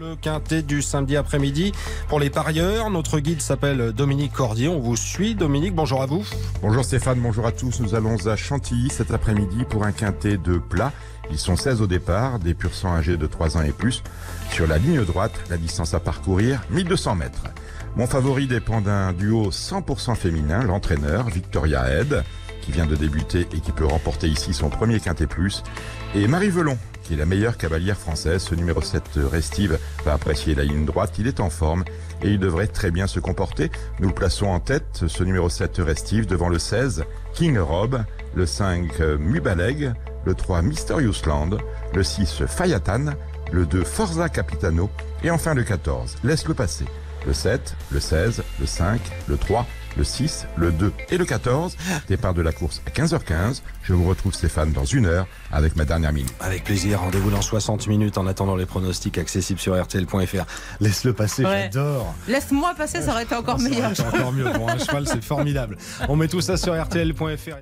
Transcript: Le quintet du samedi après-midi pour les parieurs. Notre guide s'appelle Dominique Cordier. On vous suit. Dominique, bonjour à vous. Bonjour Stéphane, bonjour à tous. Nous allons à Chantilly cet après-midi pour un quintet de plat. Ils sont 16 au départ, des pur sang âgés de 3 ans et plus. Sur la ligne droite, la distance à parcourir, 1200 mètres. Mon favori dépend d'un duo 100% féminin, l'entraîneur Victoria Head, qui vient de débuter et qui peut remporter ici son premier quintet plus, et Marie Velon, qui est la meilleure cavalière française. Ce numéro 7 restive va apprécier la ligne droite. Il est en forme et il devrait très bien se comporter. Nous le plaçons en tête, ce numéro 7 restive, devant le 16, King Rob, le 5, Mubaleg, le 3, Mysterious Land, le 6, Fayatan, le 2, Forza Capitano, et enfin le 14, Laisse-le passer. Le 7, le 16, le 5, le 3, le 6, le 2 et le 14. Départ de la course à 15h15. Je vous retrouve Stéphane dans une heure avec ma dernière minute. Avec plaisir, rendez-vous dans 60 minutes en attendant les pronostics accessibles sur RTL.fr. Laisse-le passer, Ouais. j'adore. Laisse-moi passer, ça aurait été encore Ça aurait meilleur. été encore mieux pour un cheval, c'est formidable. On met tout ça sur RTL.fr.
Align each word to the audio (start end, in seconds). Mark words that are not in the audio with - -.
Le 0.00 0.16
quintet 0.16 0.62
du 0.62 0.80
samedi 0.80 1.14
après-midi 1.14 1.72
pour 2.08 2.20
les 2.20 2.30
parieurs. 2.30 2.88
Notre 2.88 3.20
guide 3.20 3.42
s'appelle 3.42 3.92
Dominique 3.92 4.32
Cordier. 4.32 4.66
On 4.66 4.78
vous 4.78 4.96
suit. 4.96 5.34
Dominique, 5.34 5.74
bonjour 5.74 6.00
à 6.00 6.06
vous. 6.06 6.24
Bonjour 6.62 6.82
Stéphane, 6.82 7.20
bonjour 7.20 7.46
à 7.46 7.52
tous. 7.52 7.80
Nous 7.80 7.94
allons 7.94 8.26
à 8.26 8.34
Chantilly 8.34 8.88
cet 8.88 9.10
après-midi 9.10 9.64
pour 9.68 9.84
un 9.84 9.92
quintet 9.92 10.38
de 10.38 10.56
plat. 10.56 10.92
Ils 11.30 11.38
sont 11.38 11.54
16 11.54 11.82
au 11.82 11.86
départ, 11.86 12.38
des 12.38 12.54
pur 12.54 12.72
sang 12.72 12.94
âgés 12.94 13.18
de 13.18 13.26
3 13.26 13.58
ans 13.58 13.62
et 13.62 13.72
plus. 13.72 14.02
Sur 14.50 14.66
la 14.66 14.78
ligne 14.78 15.04
droite, 15.04 15.38
la 15.50 15.58
distance 15.58 15.92
à 15.92 16.00
parcourir, 16.00 16.62
1200 16.70 17.16
mètres. 17.16 17.44
Mon 17.94 18.06
favori 18.06 18.46
dépend 18.46 18.80
d'un 18.80 19.12
duo 19.12 19.50
100% 19.50 20.14
féminin, 20.14 20.62
l'entraîneur 20.62 21.28
Victoria 21.28 21.86
Head, 21.90 22.24
qui 22.62 22.72
vient 22.72 22.86
de 22.86 22.96
débuter 22.96 23.46
et 23.52 23.60
qui 23.60 23.72
peut 23.72 23.86
remporter 23.86 24.28
ici 24.28 24.54
son 24.54 24.70
premier 24.70 24.98
quintet 24.98 25.26
plus, 25.26 25.62
et 26.14 26.26
Marie 26.26 26.50
Velon, 26.50 26.78
qui 27.10 27.14
est 27.14 27.18
la 27.18 27.26
meilleure 27.26 27.56
cavalière 27.56 27.96
française. 27.96 28.40
Ce 28.40 28.54
numéro 28.54 28.80
7 28.80 29.02
restive 29.28 29.80
va 30.04 30.12
apprécier 30.12 30.54
la 30.54 30.62
ligne 30.62 30.84
droite. 30.84 31.14
Il 31.18 31.26
est 31.26 31.40
en 31.40 31.50
forme 31.50 31.82
et 32.22 32.28
il 32.28 32.38
devrait 32.38 32.68
très 32.68 32.92
bien 32.92 33.08
se 33.08 33.18
comporter. 33.18 33.68
Nous 33.98 34.06
le 34.06 34.14
plaçons 34.14 34.46
en 34.46 34.60
tête, 34.60 35.02
ce 35.08 35.24
numéro 35.24 35.48
7 35.48 35.78
restive, 35.78 36.26
devant 36.26 36.48
le 36.48 36.60
16, 36.60 37.04
King 37.34 37.58
Rob, 37.58 38.04
le 38.36 38.46
5, 38.46 39.00
Mubaleg, 39.18 39.92
le 40.24 40.34
3, 40.34 40.62
Mysterious 40.62 41.26
Land, 41.26 41.58
le 41.92 42.02
6, 42.04 42.44
Fayatan, 42.46 43.06
le 43.52 43.66
2, 43.66 43.84
Forza 43.84 44.28
Capitano, 44.28 44.90
et 45.22 45.30
enfin 45.30 45.54
le 45.54 45.62
14, 45.64 46.16
Laisse-le 46.24 46.54
passer. 46.54 46.84
Le 47.26 47.34
7, 47.34 47.76
le 47.90 48.00
16, 48.00 48.42
le 48.60 48.66
5, 48.66 48.98
le 49.28 49.36
3, 49.36 49.66
le 49.98 50.04
6, 50.04 50.46
le 50.56 50.72
2 50.72 50.90
et 51.10 51.18
le 51.18 51.24
14. 51.26 51.76
Départ 52.08 52.32
de 52.32 52.40
la 52.40 52.52
course 52.52 52.80
à 52.86 52.90
15h15. 52.90 53.60
Je 53.82 53.92
vous 53.92 54.08
retrouve 54.08 54.32
Stéphane 54.32 54.72
dans 54.72 54.84
une 54.86 55.04
heure 55.04 55.26
avec 55.52 55.76
ma 55.76 55.84
dernière 55.84 56.12
minute. 56.14 56.32
Avec 56.40 56.64
plaisir, 56.64 57.00
rendez-vous 57.00 57.30
dans 57.30 57.42
60 57.42 57.88
minutes 57.88 58.16
en 58.16 58.26
attendant 58.26 58.56
les 58.56 58.64
pronostics 58.64 59.18
accessibles 59.18 59.58
sur 59.60 59.78
RTL.fr. 59.78 60.44
Laisse-le 60.80 61.12
passer, 61.12 61.44
Ouais. 61.44 61.68
j'adore. 61.72 62.14
Laisse-moi 62.28 62.72
passer, 62.74 63.02
ça 63.02 63.10
aurait 63.12 63.24
été 63.24 63.34
encore 63.34 63.58
Ça 63.58 63.66
aurait 63.66 63.70
meilleur. 63.74 63.90
été 63.90 64.02
encore 64.02 64.32
mieux 64.32 64.50
pour 64.52 64.70
un 64.70 64.78
cheval, 64.78 65.06
c'est 65.06 65.22
formidable. 65.24 65.76
On 66.08 66.16
met 66.16 66.28
tout 66.28 66.40
ça 66.40 66.56
sur 66.56 66.80
RTL.fr. 66.80 67.58